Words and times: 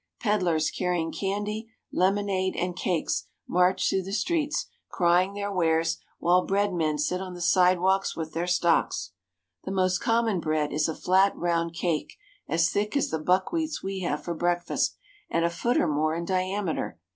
Pedlars 0.19 0.71
carrying 0.71 1.11
candy, 1.11 1.69
lem 1.93 2.15
onade, 2.17 2.55
and 2.55 2.75
cakes 2.75 3.27
march 3.47 3.87
through 3.87 4.01
the 4.01 4.11
streets 4.11 4.65
crying 4.89 5.35
their 5.35 5.51
wares 5.51 5.99
while 6.17 6.43
bread 6.43 6.73
men 6.73 6.97
sit 6.97 7.21
on 7.21 7.35
the 7.35 7.39
sidewalks 7.39 8.15
with 8.15 8.33
their 8.33 8.47
stocks. 8.47 9.11
The 9.63 9.69
most 9.69 9.99
common 9.99 10.39
bread 10.39 10.73
is 10.73 10.89
a 10.89 10.95
flat, 10.95 11.37
round 11.37 11.75
cake 11.75 12.17
as 12.47 12.71
thick 12.71 12.97
as 12.97 13.11
the 13.11 13.19
buckwheats 13.19 13.83
we 13.83 13.99
have 13.99 14.23
for 14.23 14.33
breakfast, 14.33 14.97
and 15.29 15.45
a 15.45 15.51
foot 15.51 15.77
or 15.77 15.85
more 15.87 16.15
in 16.15 16.25
diameter. 16.25 16.97